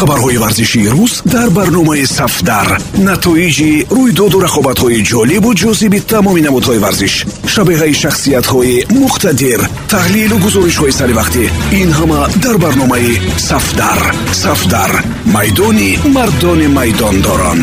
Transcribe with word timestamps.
хабарҳои 0.00 0.38
варзишии 0.44 0.88
рӯз 0.94 1.12
дар 1.34 1.48
барномаи 1.58 2.04
сафдар. 2.18 2.68
Натоиҷи 3.08 3.70
рӯйдоду 3.96 4.38
рақобатҳои 4.46 5.04
ҷолибу 5.10 5.50
ҷозиби 5.62 5.98
тамоми 6.12 6.42
намудҳои 6.46 6.82
варзиш 6.84 7.14
шабеҳаи 7.54 7.94
шахсиятҳои 8.02 8.76
муқтадир 9.02 9.60
таҳлилу 9.92 10.36
гузоришҳои 10.44 10.96
саривақтӣ 11.00 11.44
ин 11.80 11.90
ҳама 11.98 12.20
дар 12.44 12.56
барномаи 12.64 13.12
сафдар. 13.48 14.00
Сафдар 14.44 14.90
майдони 15.34 15.90
мардони 16.16 16.68
майдондорон. 16.78 17.60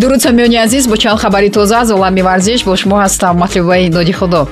Дуруд 0.00 0.20
самиёни 0.26 0.56
азиз 0.64 0.84
бо 0.90 0.96
чанд 1.02 1.20
хабари 1.22 1.50
тоза 1.56 1.76
аз 1.82 1.90
олами 1.96 2.22
варзиш 2.28 2.60
бо 2.64 2.72
шумо 2.80 2.96
ҳастам. 3.04 3.34
Матлубаи 3.42 3.88
ноди 3.96 4.12
худо 4.20 4.42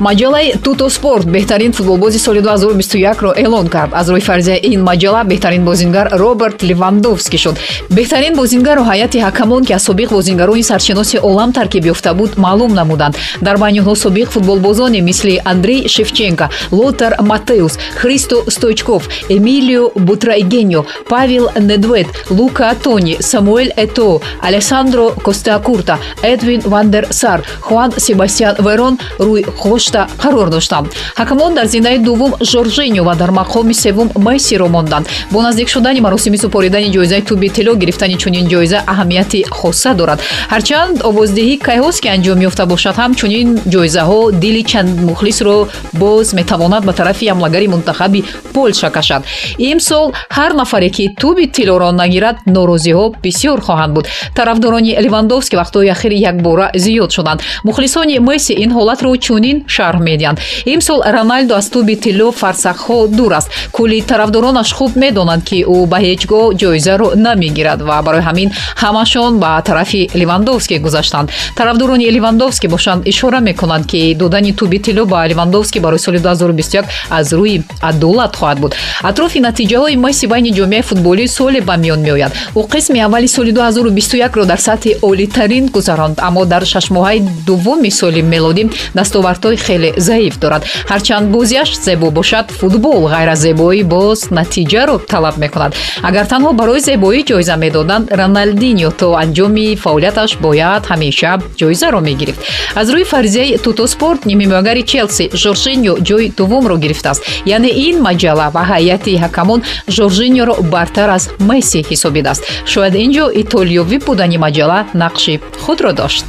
маҷалаи 0.00 0.52
туто 0.64 0.88
спорт 0.88 1.26
беҳтарин 1.26 1.72
футболбози 1.72 2.18
соли 2.18 2.40
2021ро 2.40 3.32
эълон 3.44 3.68
кард. 3.68 3.90
Аз 3.94 4.08
рӯи 4.08 4.20
фарзияи 4.20 4.60
ин 4.72 4.80
маҷала 4.82 5.24
беҳтарин 5.24 5.64
бозингар 5.64 6.08
роберт 6.12 6.62
левандовский 6.62 7.38
шуд. 7.38 7.56
Беҳтарин 7.90 8.34
бозингарро 8.36 8.82
ҳайати 8.90 9.18
ҳакамон 9.26 9.64
ки 9.66 9.72
аз 9.72 9.82
собиқ 9.88 10.08
бозингарони 10.10 10.62
саршиноси 10.62 11.18
олам 11.18 11.52
таркиб 11.52 11.84
ёфта 11.86 12.14
буд 12.14 12.36
маълум 12.36 12.72
намуданд. 12.74 13.16
Дар 13.40 13.56
байни 13.56 13.80
онҳо 13.80 13.94
собиқ 14.04 14.28
футболбозоне 14.30 15.00
мисли 15.00 15.40
андрей 15.44 15.88
шевченко 15.88 16.46
лотар 16.72 17.12
матеус 17.20 17.78
христо 17.96 18.36
стойчков 18.48 19.08
эмилио 19.28 19.90
бутрайгеньо 19.94 20.84
павел 21.08 21.48
недвед 21.60 22.06
лука 22.30 22.74
тони 22.82 23.16
самуэл 23.20 23.70
ето 23.76 24.20
алессандро 24.42 25.06
костеакурта 25.24 25.98
эдвин 26.22 26.60
вандер 26.64 27.06
сар 27.10 27.42
хуан 27.60 27.92
себастьян 27.96 28.54
верон 28.58 28.98
рӯи 29.18 29.44
хош 29.56 29.85
дошта 29.86 30.08
қарор 30.18 30.50
доштанд 30.50 30.88
ҳакамон 31.16 31.54
дар 31.54 31.66
зиндаи 31.66 31.98
дуввум 31.98 32.34
жоржиньо 32.40 33.04
ва 33.04 33.14
дар 33.14 33.30
мақоми 33.30 33.72
севум 33.72 34.10
мессиро 34.16 34.68
монданд 34.68 35.06
бо 35.30 35.42
наздик 35.42 35.68
шудани 35.68 36.00
маросими 36.00 36.36
супоридани 36.36 36.90
ҷоизаи 36.90 37.22
туби 37.22 37.48
тилло 37.48 37.74
гирифтани 37.74 38.16
чунин 38.18 38.48
ҷоиза 38.48 38.78
аҳамияти 38.86 39.44
хоса 39.50 39.94
дорад. 39.94 40.20
Ҳарчанд 40.50 41.02
овоздиҳӣ 41.08 41.58
кайҳост 41.68 42.00
ки 42.02 42.08
анҷом 42.08 42.40
ёфта 42.48 42.66
бошад 42.66 42.96
ҳам 42.96 43.14
чунин 43.14 43.48
ҷоизаҳо 43.72 44.32
дили 44.42 44.62
чанд 44.70 45.00
мухлисро 45.08 45.68
боз 45.92 46.34
метавонад 46.34 46.84
ба 46.84 46.92
тарафи 46.92 47.26
ҳамлагари 47.32 47.68
мунтахаби 47.68 48.24
полша 48.54 48.90
кашад. 48.90 49.22
Имсол 49.58 50.12
ҳар 50.36 50.52
нафаре 50.60 50.90
ки 50.96 51.14
туби 51.20 51.46
тиллоро 51.56 51.90
нагирад 51.92 52.36
норозиҳо 52.46 53.04
бисёр 53.24 53.58
хоҳанд 53.66 53.92
буд. 53.96 54.06
Тарафдорони 54.34 54.92
левандовски 55.04 55.56
вақтҳои 55.56 55.88
ахир 55.94 56.12
якбора 56.30 56.66
зиёд 56.74 57.10
шуданд. 57.16 57.40
Мухлисони 57.64 58.18
месси 58.18 58.52
ин 58.64 58.70
ҳолатро 58.78 59.16
чунин 59.26 59.64
шарҳ 59.76 59.98
медиҳанд. 60.08 60.38
Имсол 60.74 60.98
роналдо 61.16 61.54
аз 61.60 61.66
туби 61.74 61.94
тилло 62.04 62.28
фарсахҳо 62.40 62.98
дур 63.18 63.32
аст. 63.38 63.48
Кулли 63.76 63.98
тарафдоронаш 64.10 64.70
хуб 64.78 64.92
медонанд 65.02 65.42
ки 65.48 65.58
ӯ 65.74 65.78
ба 65.92 65.98
ҳеҷ 66.06 66.22
гоҳ 66.32 66.46
ҷоизаро 66.60 67.08
намегирад 67.26 67.80
ва 67.88 67.96
барои 68.06 68.24
ҳамин 68.28 68.48
ҳамашон 68.82 69.32
ба 69.42 69.50
тарафи 69.68 70.02
левандовский 70.20 70.78
гузаштанд. 70.86 71.28
Тарафдорони 71.58 72.06
левандовский 72.16 72.68
бошанд 72.74 73.00
ишора 73.12 73.40
мекунанд 73.48 73.84
ки 73.90 74.14
додани 74.14 74.52
туби 74.52 74.78
тилло 74.86 75.04
ба 75.12 75.26
левандовский 75.30 75.80
барои 75.80 75.98
соли 75.98 76.18
2021 76.18 76.84
аз 77.10 77.32
рӯи 77.32 77.62
адолат 77.90 78.36
хоҳад 78.36 78.58
буд. 78.62 78.72
Атрофи 79.02 79.38
натиҷаҳои 79.48 79.96
месси 80.04 80.26
байни 80.32 80.50
ҷомеаи 80.58 80.82
футболӣ 80.90 81.24
соле 81.28 81.60
ба 81.68 81.74
миён 81.82 82.00
меояд. 82.06 82.32
Ӯ 82.54 82.62
қисми 82.72 82.98
аввали 83.06 83.28
соли 83.28 83.52
2021ро 83.52 84.44
дар 84.46 84.60
сатҳи 84.68 84.96
олитарин 85.02 85.66
гузаронд 85.76 86.16
аммо 86.28 86.44
дар 86.52 86.62
шашмоҳаи 86.72 87.18
дуввуми 87.46 87.90
соли 87.90 88.22
мелодӣ 88.22 88.64
дастовардҳои 88.98 89.56
хеле 89.66 89.90
заиф 89.96 90.34
дорад. 90.42 90.62
Ҳарчанд 90.90 91.26
бозиаш 91.34 91.70
зебо 91.86 92.10
бошад 92.10 92.46
футбол 92.60 93.00
ғайр 93.12 93.28
аз 93.34 93.40
зебоӣ 93.46 93.82
боз 93.94 94.18
натиҷаро 94.38 94.96
талаб 95.12 95.36
мекунад. 95.44 95.72
Агар 96.08 96.26
танҳо 96.32 96.50
барои 96.60 96.80
зебоӣ 96.88 97.20
ҷоиза 97.30 97.56
медоданд 97.64 98.04
роналдиньо 98.20 98.90
то 99.00 99.08
анҷоми 99.22 99.76
фаъолияташ 99.84 100.30
бояд 100.44 100.82
ҳамеша 100.90 101.32
ҷоизаро 101.60 102.00
мегирифт. 102.08 102.40
Аз 102.80 102.86
рӯи 102.94 103.04
фарзияи 103.12 103.58
тутоспорт 103.64 104.20
нимҳимоягари 104.30 104.82
челси 104.92 105.24
жоржиньо 105.42 105.94
ҷои 106.08 106.26
дуввумро 106.38 106.76
гирифтааст. 106.84 107.22
Яъне 107.56 107.70
ин 107.86 107.96
маҷала 108.08 108.46
ва 108.54 108.62
ҳайати 108.72 109.12
ҳакамон 109.24 109.60
жоржиньоро 109.96 110.54
бартар 110.74 111.08
аз 111.16 111.24
месси 111.48 111.80
ҳисобидааст. 111.90 112.42
Шояд 112.72 112.94
ин 113.04 113.10
ҷо 113.16 113.26
итолиёвӣ 113.42 113.96
будани 114.06 114.38
маҷала 114.44 114.78
нақши 115.02 115.34
худро 115.64 115.92
дошт 116.00 116.26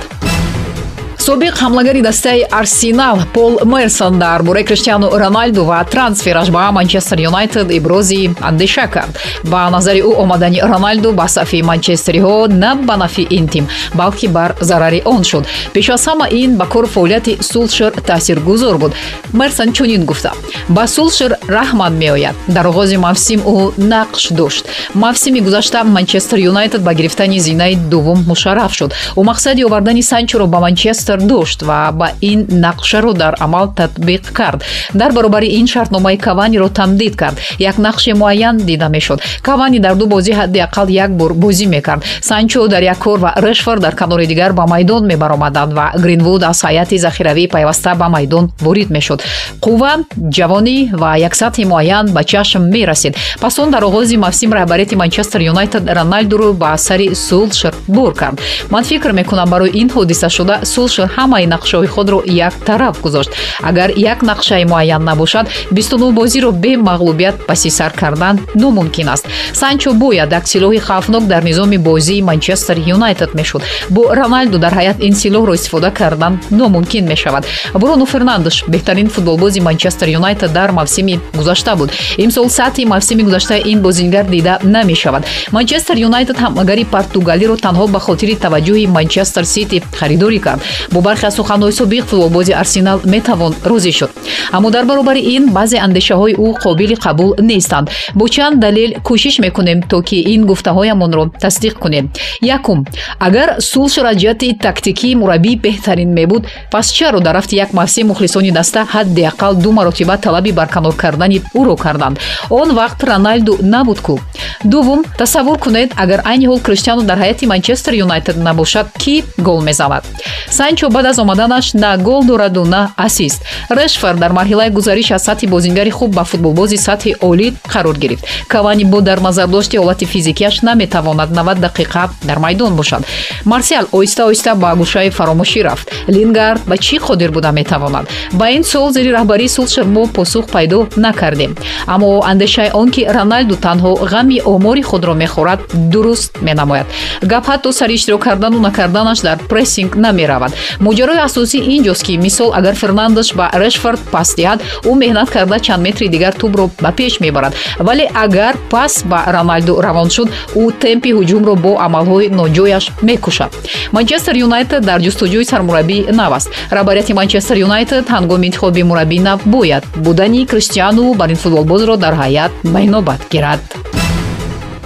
собиқ 1.27 1.55
ҳамлагари 1.63 2.01
дастаи 2.01 2.41
арсенал 2.59 3.17
пол 3.33 3.53
мерсон 3.65 4.13
дар 4.19 4.43
бораи 4.43 4.63
криштиану 4.63 5.07
роналду 5.23 5.65
ва 5.65 5.85
трансфераш 5.93 6.49
ба 6.49 6.71
манчестер 6.71 7.17
юнайтед 7.29 7.67
ибрози 7.79 8.31
андеша 8.49 8.87
кард. 8.87 9.13
Ба 9.43 9.69
назари 9.75 10.01
ӯ 10.09 10.11
омадани 10.23 10.59
роналду 10.71 11.11
ба 11.19 11.27
сафи 11.27 11.59
манчестериҳо 11.71 12.47
на 12.47 12.75
ба 12.87 12.95
нафи 12.97 13.23
ин 13.37 13.45
тим 13.47 13.67
балки 13.93 14.27
бар 14.27 14.55
зарари 14.61 15.01
он 15.05 15.23
шуд. 15.29 15.43
Пеш 15.73 15.89
аз 15.89 16.07
ҳама 16.07 16.27
ин 16.41 16.55
ба 16.59 16.65
кору 16.73 16.87
фаъолияти 16.87 17.37
сулшер 17.41 17.91
таъсиргузор 17.91 18.77
буд. 18.77 18.93
Мерсон 19.33 19.73
чунин 19.73 20.05
гуфта. 20.05 20.31
Ба 20.69 20.87
сулшер 20.87 21.31
раҳман 21.47 21.93
меояд. 21.97 22.35
Дар 22.47 22.65
оғози 22.71 22.97
мавсим 22.97 23.39
ӯ 23.39 23.57
нақш 23.93 24.23
дошт. 24.33 24.65
Мавсими 24.93 25.39
гузашта 25.39 25.83
манчестер 25.83 26.37
юнайтед 26.51 26.81
ба 26.83 26.93
гирифтани 26.93 27.39
зинаи 27.39 27.75
дуввум 27.75 28.19
мушарраф 28.27 28.73
шуд. 28.73 28.93
Ӯ 29.15 29.21
мақсади 29.31 29.65
овардани 29.65 30.01
санчоро 30.01 30.45
ба 30.47 30.59
манчестер 30.59 31.16
дошт 31.17 31.61
ва 31.61 31.91
ба 31.93 32.11
ин 32.21 32.45
нақшаро 32.49 33.13
дар 33.13 33.35
амал 33.39 33.73
татбиқ 33.75 34.31
кард. 34.33 34.63
Дар 34.93 35.11
баробари 35.11 35.47
ин 35.59 35.67
шартномаи 35.67 36.17
каваниро 36.17 36.69
тамдид 36.69 37.15
кард. 37.15 37.37
Як 37.59 37.77
нақши 37.77 38.13
муайян 38.13 38.57
дида 38.57 38.89
мешуд. 38.89 39.21
Кавани 39.41 39.79
дар 39.79 39.95
ду 39.95 40.07
бозӣ 40.07 40.33
ҳадди 40.33 40.59
ақал 40.59 40.89
як 40.89 41.11
бор 41.17 41.33
бозӣ 41.33 41.65
мекард. 41.65 42.03
Санчо 42.21 42.67
дар 42.67 42.81
як 42.81 42.97
кор 42.97 43.19
ва 43.19 43.33
решфор 43.37 43.79
дар 43.79 43.95
канори 43.95 44.25
дигар 44.27 44.53
ба 44.53 44.65
майдон 44.67 45.05
мебаромаданд 45.05 45.73
ва 45.73 45.91
гринвуд 45.95 46.43
аз 46.43 46.63
ҳайати 46.63 46.97
захиравӣ 46.97 47.47
пайваста 47.47 47.95
ба 47.95 48.09
майдон 48.09 48.51
ворид 48.59 48.89
мешуд. 48.89 49.23
Қувва 49.61 49.91
ҷавонӣ 50.37 50.89
ва 50.93 51.17
як 51.17 51.35
сатҳи 51.35 51.65
муайян 51.65 52.05
ба 52.11 52.23
чашм 52.23 52.63
мерасид 52.73 53.15
пас 53.39 53.59
он 53.59 53.71
дар 53.71 53.83
оғози 53.83 54.17
мавсим 54.17 54.51
раҳбарияти 54.53 54.95
манчестер 54.95 55.41
юнайтед 55.41 55.83
роналдуро 55.97 56.53
ба 56.53 56.77
сари 56.77 57.13
сулшер 57.15 57.73
бур 57.87 58.13
кард. 58.13 58.41
Ман 58.69 58.83
фикр 58.83 59.11
мекунам 59.11 59.49
барои 59.49 59.71
ин 59.81 59.89
ҳодиса 59.89 60.29
шуда 60.29 60.65
сулшер 60.65 60.96
ҳамаи 61.15 61.45
нақшаҳои 61.53 61.87
худро 61.87 62.21
як 62.25 62.53
тараф 62.65 63.01
гузошт. 63.01 63.31
Агар 63.63 63.89
як 63.95 64.19
нақшаи 64.21 64.65
муайян 64.65 65.03
набошад 65.03 65.47
бистунӯ 65.71 66.11
бозиро 66.11 66.51
бе 66.51 66.75
мағлубият 66.77 67.45
паси 67.47 67.69
сар 67.69 67.91
кардан 67.91 68.39
номумкин 68.55 69.09
аст. 69.09 69.25
Санчо 69.53 69.93
бояд 69.93 70.31
як 70.31 70.45
силоҳи 70.47 70.79
хавфнок 70.79 71.27
дар 71.27 71.43
низоми 71.43 71.77
бозии 71.77 72.21
манчестер 72.21 72.77
юнайтед 72.77 73.33
мешуд. 73.33 73.61
Бо 73.89 74.01
роналду 74.15 74.57
дар 74.59 74.73
ҳаят 74.73 74.97
ин 74.99 75.13
силоҳро 75.13 75.53
истифода 75.55 75.91
кардан 75.91 76.39
номумкин 76.51 77.05
мешавад. 77.07 77.45
Бруно 77.73 78.05
фернандеш 78.05 78.63
беҳтарин 78.67 79.09
футболбози 79.09 79.59
манчестер 79.59 80.07
юнайтед 80.07 80.51
дар 80.53 80.71
мавсими 80.71 81.19
гузашта 81.35 81.75
буд. 81.75 81.91
Имсол 82.17 82.49
сатҳи 82.49 82.85
мавсими 82.85 83.23
гузаштаи 83.23 83.61
ин 83.71 83.81
бозингар 83.81 84.25
дида 84.25 84.59
намешавад. 84.63 85.25
Манчестер 85.51 85.95
юнайтед 85.97 86.37
ҳамлагари 86.37 86.85
португалиро 86.85 87.55
танҳо 87.55 87.87
ба 87.87 87.99
хотири 87.99 88.35
таваҷҷӯҳи 88.35 88.87
манчестер 88.87 89.43
сити 89.43 89.83
харидорӣ 89.99 90.39
кард 90.39 90.61
бо 90.91 91.01
бархе 91.01 91.27
аз 91.27 91.35
суханҳои 91.35 91.71
собиқ 91.71 92.03
футболбози 92.05 92.51
арсенал 92.51 92.99
метавон 93.05 93.53
розӣ 93.65 93.91
шуд. 93.91 94.09
Аммо 94.51 94.71
дар 94.71 94.85
баробари 94.85 95.19
ин 95.35 95.43
баъзе 95.57 95.77
андешаҳои 95.77 96.33
ӯ 96.35 96.47
қобили 96.63 96.95
қабул 96.95 97.41
нестанд. 97.41 97.89
Бо 98.15 98.27
чанд 98.27 98.59
далел 98.59 98.91
кӯшиш 99.07 99.39
мекунем 99.39 99.81
то 99.81 100.01
ки 100.01 100.15
ин 100.33 100.45
гуфтаҳоямонро 100.45 101.23
тасдиқ 101.43 101.73
кунем. 101.73 102.09
Якум. 102.41 102.85
Агар 103.19 103.49
сулшер 103.59 104.05
аз 104.05 104.17
ҷиҳати 104.17 104.57
тактикӣ 104.65 105.15
мураббӣ 105.15 105.55
беҳтарин 105.65 106.11
мебуд 106.13 106.43
пас 106.71 106.87
чаро 106.97 107.19
дар 107.19 107.35
рафти 107.35 107.55
як 107.55 107.73
мавсим 107.73 108.07
мухлисони 108.07 108.51
даста 108.51 108.81
ҳадди 108.93 109.21
ақал 109.31 109.53
ду 109.63 109.71
маротиба 109.71 110.17
талаби 110.17 110.51
барканор 110.51 110.95
кардани 110.95 111.41
ӯро 111.59 111.75
карданд. 111.75 112.19
Он 112.49 112.69
вақт 112.79 112.99
роналду 113.09 113.57
набуд 113.61 113.99
кӯ 114.05 114.15
дуввум 114.63 115.03
тасаввур 115.17 115.57
кунед 115.59 115.91
агар 115.95 116.21
айни 116.25 116.45
ҳол 116.47 116.59
криштиану 116.59 117.03
дар 117.03 117.17
ҳайати 117.17 117.45
манчестер 117.45 117.93
юнайтед 117.93 118.37
набошад 118.37 118.87
кӣ 119.03 119.23
гол 119.37 119.61
мезанад 119.61 120.03
санчо 120.49 120.89
бад 120.89 121.05
аз 121.05 121.19
омаданаш 121.19 121.73
на 121.73 121.97
гол 121.97 122.23
дораду 122.23 122.65
на 122.65 122.91
ассист. 122.95 123.43
Решфор 123.69 124.15
дар 124.15 124.31
марҳилаи 124.31 124.69
гузариш 124.69 125.11
аз 125.11 125.23
сатҳи 125.27 125.47
бозингари 125.47 125.89
хуб 125.89 126.15
ба 126.15 126.23
футболбози 126.23 126.77
сатҳи 126.77 127.15
олӣ 127.21 127.53
қарор 127.73 127.97
гирифт. 127.97 128.25
Кавани 128.47 128.83
бо 128.83 129.01
дар 129.01 129.19
назардошти 129.19 129.77
ҳолати 129.77 130.05
физикияш 130.05 130.61
наметавонад 130.61 131.29
90 131.31 131.59
дақиқа 131.59 132.09
дар 132.23 132.39
майдон 132.39 132.75
бошад. 132.75 133.05
Марсиал 133.45 133.85
оҳиста 133.91 134.21
оҳиста 134.29 134.55
ба 134.55 134.75
гӯшаи 134.79 135.09
фаромӯшӣ 135.09 135.63
рафт. 135.63 135.87
Лингард 136.07 136.61
ба 136.65 136.77
чӣ 136.77 136.97
қодир 136.97 137.31
буда 137.31 137.51
метавонад? 137.51 138.05
Ба 138.33 138.49
ин 138.49 138.63
суол 138.63 138.91
зери 138.91 139.11
раҳбарии 139.17 139.47
сулшер 139.47 139.85
мо 139.85 140.07
посух 140.07 140.45
пайдо 140.47 140.87
накардем. 140.95 141.55
Аммо 141.87 142.21
андешаи 142.31 142.71
он 142.73 142.89
ки 142.91 143.01
роналду 143.17 143.55
танҳо 143.55 143.91
ғами 144.13 144.41
омори 144.53 144.81
худро 144.89 145.13
мехӯрад 145.13 145.59
дуруст 145.91 146.31
менамояд. 146.41 146.87
Гап 147.31 147.45
ҳатто 147.49 147.71
сари 147.71 147.93
иштирок 147.95 148.21
кардану 148.27 148.59
накарданаш 148.59 149.19
дар 149.27 149.37
прессинг 149.49 149.91
намеравад. 149.95 150.51
Моҷарои 150.85 151.19
асосӣ 151.27 151.57
инҷост 151.75 152.03
ки 152.07 152.13
мисол 152.25 152.49
агар 152.59 152.75
фернандеш 152.81 153.29
ба 153.39 153.45
решфорд 153.53 153.99
пас 154.13 154.29
диҳад 154.37 154.59
ӯ 154.89 154.91
меҳнат 155.03 155.29
карда 155.35 155.57
чанд 155.65 155.81
метри 155.87 156.07
дигар 156.09 156.33
тӯбро 156.41 156.65
ба 156.83 156.91
пеш 156.97 157.13
мебарад. 157.19 157.53
Вале 157.79 158.05
агар 158.23 158.55
пас 158.73 158.93
ба 159.11 159.19
роналду 159.35 159.73
равон 159.85 160.09
шуд 160.15 160.29
ӯ 160.61 160.63
темпи 160.83 161.09
ҳуҷумро 161.17 161.53
бо 161.65 161.71
амалҳои 161.85 162.27
ноҷояш 162.39 162.85
мекушад. 163.07 163.51
Манчестер 163.91 164.35
юнайтед 164.45 164.81
дар 164.89 164.99
ҷустуҷӯи 165.05 165.45
сармураббии 165.51 166.05
нав 166.19 166.31
аст 166.37 166.49
раҳбарияти 166.77 167.13
манчестер 167.19 167.57
юнайтед 167.67 168.05
ҳангоми 168.15 168.45
интихоби 168.49 168.83
мураббии 168.83 169.25
нав 169.27 169.39
бояд 169.45 169.83
будани 170.05 170.45
криштиану 170.51 171.13
бар 171.19 171.29
ин 171.29 171.39
футболбозро 171.43 171.95
дар 171.97 172.13
ҳайат 172.21 172.51
ба 172.73 172.79
инобат 172.87 173.21
гирад 173.33 173.59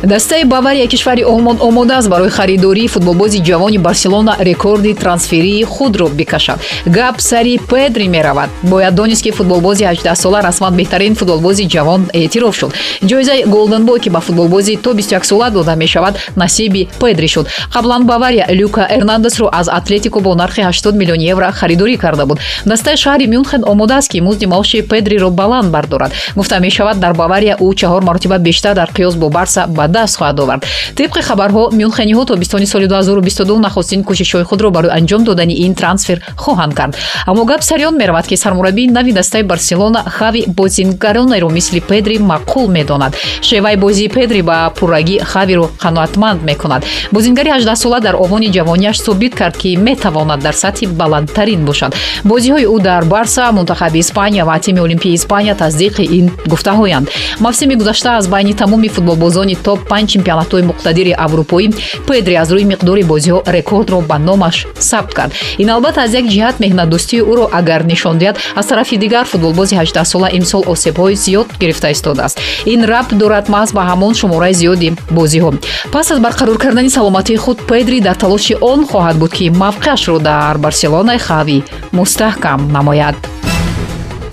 дастаи 0.03 0.43
бавария 0.43 0.87
кишвари 0.87 1.23
олмон 1.23 1.57
омода 1.61 1.97
аст 1.97 2.09
барои 2.09 2.29
харидории 2.29 2.87
футболбози 2.87 3.39
ҷавони 3.39 3.77
барселона 3.77 4.35
рекорди 4.39 4.93
трансферии 4.93 5.63
худро 5.63 6.07
бикашад 6.09 6.59
гап 6.87 7.21
сари 7.21 7.59
педри 7.69 8.07
меравад. 8.07 8.49
Бояд 8.63 8.95
донист 8.95 9.23
ки 9.23 9.31
футболбози 9.31 9.83
18сола 9.83 10.43
расман 10.43 10.73
беҳтарин 10.75 11.15
футболбози 11.15 11.67
ҷавон 11.67 12.09
эътироф 12.13 12.55
шуд. 12.55 12.73
Ҷоизаи 13.05 13.43
голденбой 13.45 13.99
ки 13.99 14.09
ба 14.09 14.21
футболбози 14.21 14.77
то 14.77 14.93
21сола 14.93 15.51
дода 15.51 15.75
мешавад 15.75 16.17
насиби 16.35 16.87
педри 16.99 17.27
шуд. 17.27 17.47
Қаблан 17.73 18.03
бавария 18.03 18.47
люка 18.49 18.87
эрнандесро 18.89 19.49
аз 19.51 19.67
атлетико 19.71 20.19
бо 20.19 20.35
нархи 20.35 20.61
80 20.61 20.91
миллиони 20.95 21.25
евро 21.29 21.51
харидорӣ 21.51 21.97
карда 21.97 22.25
буд. 22.25 22.39
Дастаи 22.65 22.95
шаҳри 22.95 23.27
мюнхен 23.27 23.63
омода 23.67 23.97
аст 23.97 24.11
ки 24.11 24.19
музди 24.19 24.45
маоши 24.45 24.81
педриро 24.81 25.29
баланд 25.29 25.71
бардорад. 25.71 26.11
Гуфта 26.35 26.59
мешавад 26.59 26.99
дар 26.99 27.13
бавария 27.13 27.57
ӯ 27.59 27.75
чаҳор 27.75 28.03
маротиба 28.03 28.37
бештар 28.39 28.75
дар 28.75 28.89
қиёс 28.89 29.15
бо 29.15 29.29
барса 29.29 29.65
ба 29.67 29.90
даст 29.95 30.15
хоҳад 30.19 30.39
овард. 30.43 30.61
Тибқи 30.97 31.21
хабарҳо 31.27 31.63
мюнхениҳо 31.79 32.23
тобистони 32.25 32.65
соли 32.65 32.87
2022 32.87 33.59
нахустин 33.65 34.03
кӯшишҳои 34.03 34.43
худро 34.43 34.69
барои 34.71 34.91
анҷом 34.99 35.23
додани 35.23 35.55
ин 35.65 35.73
трансфер 35.75 36.17
хоҳанд 36.43 36.73
кард. 36.79 36.93
Аммо 37.25 37.45
гап 37.45 37.61
сари 37.63 37.85
он 37.85 37.95
меравад 37.97 38.27
ки 38.27 38.35
сармураббии 38.35 38.87
нави 38.87 39.11
дастаи 39.11 39.43
барселона 39.43 40.03
хави 40.17 40.45
бозингаронеро 40.47 41.49
мисли 41.49 41.79
педри 41.79 42.17
маъқул 42.17 42.67
медонад. 42.67 43.15
Шеваи 43.41 43.75
бозии 43.75 44.09
педри 44.09 44.41
ба 44.41 44.71
пуррагӣ 44.75 45.19
хавиро 45.19 45.69
қаноатманд 45.83 46.43
мекунад. 46.43 46.83
Бозингари 47.11 47.49
18сола 47.49 47.99
дар 48.01 48.15
овони 48.15 48.49
ҷавонияш 48.51 48.97
собит 48.97 49.35
кард 49.35 49.57
ки 49.57 49.75
метавонад 49.75 50.39
дар 50.39 50.53
сатҳи 50.53 50.87
баландтарин 50.87 51.65
бошад. 51.65 51.95
Бозиҳои 52.23 52.65
ӯ 52.65 52.81
дар 52.81 53.05
барса 53.05 53.51
мунтахаби 53.51 53.99
испания 53.99 54.45
ва 54.45 54.59
тими 54.59 54.79
олимпии 54.79 55.13
испания 55.13 55.55
тасдиқи 55.55 56.03
ин 56.17 56.31
гуфтаҳоянд. 56.47 57.09
Мавсими 57.39 57.75
гузашта 57.75 58.17
аз 58.17 58.27
байни 58.27 58.53
тамоми 58.53 58.89
футболбозони 58.89 59.55
топ 59.55 59.79
панҷ 59.89 60.07
чемпионатҳои 60.13 60.63
муқтадири 60.69 61.13
аврупоӣ 61.25 61.67
педри 62.07 62.35
аз 62.43 62.49
рӯи 62.55 62.65
миқдори 62.71 63.03
бозиҳо 63.11 63.39
рекордро 63.55 64.01
ба 64.09 64.17
номаш 64.17 64.67
сабт 64.79 65.13
кард. 65.13 65.31
Ин 65.57 65.69
албатта 65.69 66.01
аз 66.05 66.13
як 66.13 66.25
ҷиҳат 66.33 66.55
меҳнатдӯстии 66.63 67.21
ӯро 67.31 67.45
агар 67.59 67.81
нишон 67.91 68.17
диҳад 68.21 68.37
аз 68.55 68.65
тарафи 68.67 68.97
дигар 68.97 69.25
футболбози 69.25 69.75
18сола 69.75 70.27
имсол 70.39 70.63
осебҳои 70.73 71.15
зиёд 71.25 71.47
гирифта 71.61 71.89
истодааст 71.91 72.37
ин 72.65 72.81
рабт 72.91 73.11
дорад 73.21 73.45
маҳз 73.55 73.69
ба 73.77 73.81
ҳамон 73.89 74.13
шумораи 74.13 74.53
зиёди 74.61 74.89
бозиҳо. 75.17 75.51
Пас 75.93 76.11
аз 76.11 76.19
барқарор 76.25 76.57
кардани 76.57 76.89
саломатии 76.89 77.41
худ 77.43 77.57
педри 77.69 77.99
дар 77.99 78.15
талоши 78.15 78.53
он 78.61 78.79
хоҳад 78.91 79.17
буд 79.21 79.31
ки 79.37 79.45
мавқеашро 79.63 80.19
дар 80.19 80.57
барселонаи 80.57 81.19
хави 81.27 81.63
мустаҳкам 81.97 82.59
намояд 82.71 83.15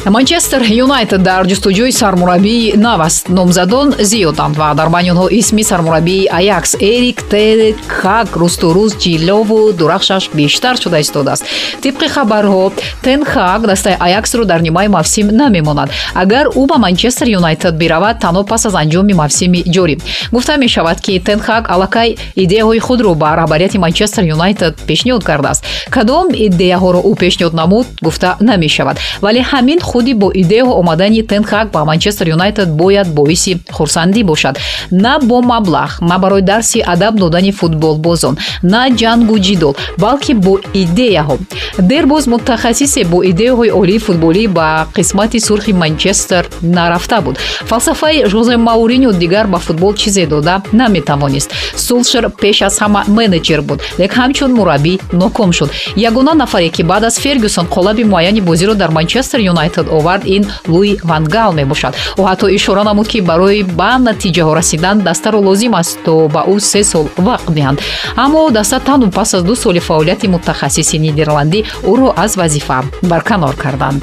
манчестер 0.06 0.62
юнайтед 0.62 1.22
дар 1.22 1.42
ҷустуҷӯи 1.46 1.92
сармураббии 1.92 2.72
нав 2.76 3.00
аст 3.00 3.28
номзадон 3.28 3.94
зиёданд 4.10 4.56
ва 4.56 4.74
дар 4.74 4.88
байни 4.88 5.10
онҳо 5.10 5.28
исми 5.40 5.62
сармураббии 5.62 6.28
аякс 6.40 6.76
эрик 6.80 7.18
тенхак 7.32 8.28
рӯстурӯз 8.42 8.92
ҷиллову 9.02 9.72
дурахшаш 9.78 10.30
бештар 10.38 10.76
шуда 10.82 11.00
истодааст. 11.00 11.44
Тибқи 11.82 12.06
хабарҳо 12.14 12.72
тенхак 13.02 13.66
дастаи 13.66 13.96
аяксро 14.06 14.44
дар 14.44 14.60
нимаи 14.62 14.88
мавсим 14.88 15.26
намемонад. 15.40 15.90
Агар 16.14 16.46
ӯ 16.60 16.66
ба 16.70 16.76
манчестер 16.78 17.26
юнайтед 17.38 17.74
биравад 17.82 18.16
танҳо 18.24 18.42
пас 18.44 18.66
аз 18.66 18.74
анҷоми 18.74 19.14
мавсими 19.22 19.60
ҷорӣ 19.74 19.96
гуфта 20.32 20.56
мешавад 20.56 21.00
ки 21.00 21.20
тенхак 21.20 21.64
аллакай 21.74 22.16
идеяҳои 22.36 22.78
худро 22.78 23.14
ба 23.14 23.30
раҳбарияти 23.40 23.78
манчестер 23.78 24.22
юнайтед 24.34 24.74
пешниҳод 24.88 25.24
кардааст. 25.24 25.64
Кадом 25.90 26.26
идеяҳоро 26.46 27.00
ӯ 27.10 27.12
пешниҳод 27.22 27.54
намуд 27.60 27.86
гуфта 28.06 28.36
намешавад. 28.40 28.96
Вале 29.20 29.40
ҳамин 29.52 29.78
худи 29.88 30.14
бо 30.14 30.28
идеяҳо 30.42 30.72
омадани 30.80 31.22
тенхак 31.22 31.66
ба 31.74 31.80
манчестер 31.90 32.26
юнайтед 32.36 32.68
бояд 32.80 33.08
боиси 33.18 33.52
хурсандӣ 33.76 34.22
бошад. 34.30 34.54
На 34.90 35.18
бо 35.28 35.38
маблағ 35.52 35.90
на 36.00 36.18
барои 36.18 36.42
дарси 36.42 36.78
адаб 36.92 37.14
додани 37.22 37.52
футболбозон 37.52 38.34
на 38.62 38.82
ҷангу 39.00 39.36
ҷидол 39.46 39.74
балки 39.98 40.32
бо 40.34 40.58
идеяҳо. 40.82 41.36
Дер 41.78 42.04
боз 42.06 42.26
мутахассисе 42.26 43.04
бо 43.04 43.18
идеяҳои 43.30 43.70
олии 43.80 43.98
футболӣ 44.06 44.44
ба 44.48 44.86
қисмати 44.96 45.38
сурхи 45.40 45.72
манчестер 45.72 46.44
нарафта 46.62 47.20
буд. 47.20 47.36
Фалсафаи 47.70 48.26
жозе 48.26 48.56
мауриньо 48.56 49.12
дигар 49.12 49.46
ба 49.46 49.58
футбол 49.58 49.94
чизе 49.94 50.26
дода 50.26 50.62
наметавонист. 50.72 51.50
Сулшер 51.76 52.24
пеш 52.40 52.62
аз 52.62 52.78
ҳама 52.82 53.00
менеҷер 53.18 53.60
буд 53.68 53.80
лек 54.00 54.12
ҳамчун 54.20 54.50
мураббӣ 54.58 54.94
ноком 55.12 55.52
шуд. 55.52 55.70
Ягона 55.96 56.34
нафаре 56.34 56.68
ки 56.68 56.82
баъд 56.82 57.04
аз 57.04 57.18
фергюсон 57.18 57.66
қолаби 57.66 58.04
муайяни 58.04 58.40
бозиро 58.40 58.74
дар 58.74 58.90
манчестер 58.90 59.40
юнайтед 59.40 59.77
овард 59.88 60.24
ин 60.26 60.50
луи 60.66 60.98
вангал 61.04 61.52
мебошад. 61.52 61.94
Ӯ 62.16 62.22
ҳатто 62.28 62.46
ишора 62.56 62.82
намуд 62.84 63.08
ки 63.08 63.20
барои 63.20 63.62
ба 63.62 63.98
натиҷаҳо 63.98 64.52
расидан 64.54 64.98
дастаро 65.00 65.38
лозим 65.40 65.74
аст 65.74 65.98
то 66.04 66.28
ба 66.28 66.42
ӯ 66.48 66.58
се 66.60 66.82
сол 66.84 67.06
вақт 67.16 67.48
диҳанд. 67.56 67.78
Аммо 68.16 68.50
даста 68.50 68.80
тану 68.80 69.10
пас 69.10 69.34
аз 69.34 69.42
ду 69.42 69.54
соли 69.54 69.80
фаъолияти 69.80 70.26
мутахассиси 70.28 70.98
нидерландӣ 70.98 71.64
ӯро 71.90 72.08
аз 72.16 72.36
вазифа 72.36 72.78
барканор 73.02 73.54
карданд 73.56 74.02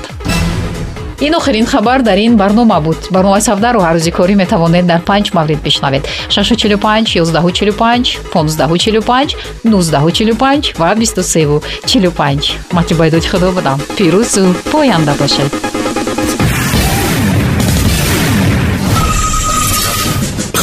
ин 1.19 1.35
охирин 1.35 1.65
хабар 1.65 2.01
дар 2.01 2.17
ин 2.17 2.37
барнома 2.37 2.79
буд. 2.81 2.97
Барномаи 3.11 3.41
савдаро 3.41 3.79
ҳаррӯзи 3.79 4.11
корӣ 4.11 4.35
метавонед 4.35 4.85
дар 4.85 5.01
панҷ 5.01 5.33
маврид 5.33 5.61
бишнавед. 5.61 6.03
645 6.29 7.15
145 7.15 8.19
1545 8.33 9.35
1945 9.63 10.73
ва 10.79 10.95
2345 10.95 12.57
матлубайдоди 12.71 13.27
худо 13.27 13.51
будам 13.51 13.79
пирӯзу 13.97 14.53
поянда 14.71 15.13
бошед 15.19 15.51